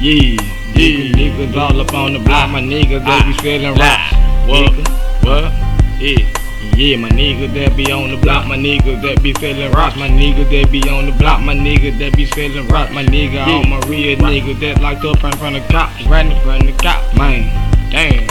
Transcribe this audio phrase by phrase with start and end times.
[0.00, 0.40] Yeah,
[0.80, 3.84] yeah, niggas all up on the block, my niggas that be ah, selling rocks.
[3.84, 4.72] Ah, what?
[4.72, 4.88] Nigga,
[5.28, 6.00] What?
[6.00, 6.40] Yeah.
[6.74, 10.08] Yeah, my niggas that be on the block, my niggas that be selling rocks, my
[10.08, 13.62] niggas that be on the block, my niggas that be selling rocks, my nigga, all
[13.64, 16.78] my real niggas that locked up right in front of cops, right in front of
[16.78, 17.44] cops, man.
[17.90, 18.24] Damn,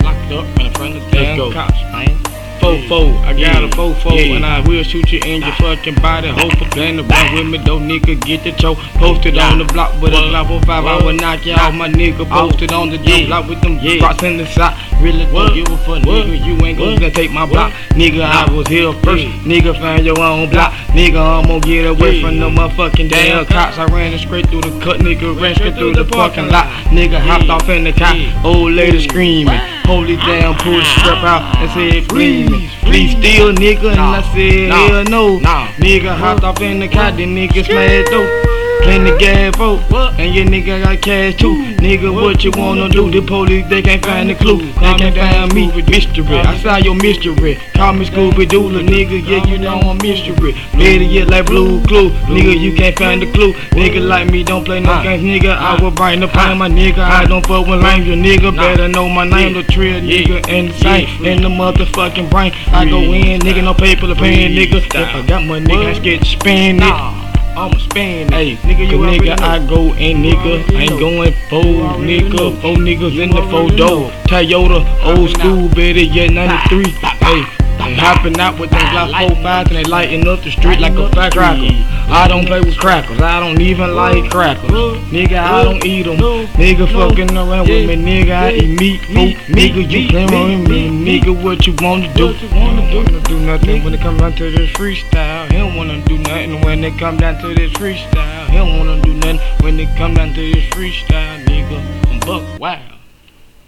[0.00, 2.35] locked up right in front of damn cops, man.
[2.66, 4.34] Fofo, I got a fofo, Yeah.
[4.34, 6.28] and I will shoot you in your fucking body.
[6.30, 8.20] Hope for plan to run with me, though, nigga.
[8.22, 8.78] Get the choke.
[8.98, 12.26] Posted on the block with a Glock 45, I will knock you out, my nigga.
[12.28, 12.48] Oh.
[12.48, 13.26] Posted on the Yeah.
[13.26, 14.02] block with them Yeah.
[14.04, 14.74] rocks in the side.
[15.00, 16.44] Really don't give a fuck, nigga.
[16.44, 16.98] You ain't What?
[16.98, 18.22] gonna take my block, nigga.
[18.22, 19.30] I was here first, Yeah.
[19.44, 19.78] nigga.
[19.78, 21.20] Find your own block, nigga.
[21.20, 22.26] I'm gonna get away Yeah.
[22.26, 23.78] from the motherfucking damn cops.
[23.78, 25.38] I ran straight through the cut, nigga.
[25.40, 27.20] Ran straight through the parking lot, nigga.
[27.20, 29.60] Hopped off in the car, old lady screaming.
[29.84, 32.50] Holy damn, the strap out and said, please,
[32.82, 33.90] please steal, nigga.
[33.92, 35.38] And I said, hell no.
[35.78, 38.55] Nigga hopped off in the car, then nigga smashed dope.
[38.82, 39.78] Plenty gas for
[40.18, 41.54] and your nigga got cash too.
[41.76, 43.10] Nigga, what you wanna do?
[43.10, 44.58] The police, they can't find the clue.
[44.58, 45.66] They can't find me.
[45.86, 46.38] Mystery.
[46.38, 47.56] I saw your mystery.
[47.74, 49.24] Call me Scooby Doo, nigga.
[49.26, 50.52] Yeah, you know I'm mystery.
[50.72, 52.10] Better yet, like Blue Clue.
[52.26, 53.52] Nigga, you can't find the clue.
[53.76, 55.56] Nigga like me, don't play no games, nigga.
[55.56, 56.98] I will bring the pain, my nigga.
[56.98, 58.56] I don't fuck with lame, your nigga.
[58.56, 60.48] Better know my name, the trill, nigga.
[60.48, 62.52] And the same, in the motherfucking brain.
[62.68, 64.84] I go in, nigga, no paper to pay, nigga.
[64.84, 64.94] If.
[64.94, 67.15] I got my nigga, I scared to spend it.
[67.56, 67.66] Nah.
[67.66, 68.34] I'ma spend.
[68.34, 69.40] Hey, nigga, you nigga.
[69.40, 70.72] I go You nigga.
[70.76, 72.60] Ain't going four, nigga.
[72.60, 74.10] Four niggas in the four door.
[74.28, 76.90] Toyota, old school, better yet 93.
[77.24, 80.92] Hey, they hopping out with them Glock 45 and they lighting up the street like
[80.92, 81.66] a Lighting up the firecracker.
[81.66, 81.86] street.
[82.08, 83.20] I don't play with crackers.
[83.20, 84.70] I don't even like crackers.
[85.10, 86.16] Nigga, I don't eat them.
[86.18, 87.96] Nigga fucking around with me.
[87.96, 89.00] Nigga, I eat meat.
[89.06, 89.36] Food.
[89.56, 91.20] Nigga, you playing with me.
[91.20, 92.28] Nigga, what you wanna do?
[92.28, 95.50] You don't wanna do nothing when it come down to this freestyle.
[95.50, 98.46] He don't wanna do nothing when it come down to this freestyle.
[98.50, 102.10] He don't wanna do nothing when it come down to this freestyle, nigga.
[102.10, 102.82] I'm buck wild.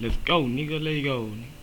[0.00, 0.82] Let's go, nigga.
[0.82, 1.24] Let it go.
[1.26, 1.57] Nigga.